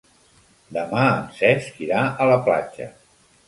[0.77, 2.93] Demà en Cesc irà a la platja.